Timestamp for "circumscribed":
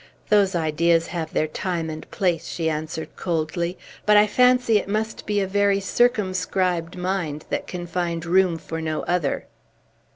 5.79-6.97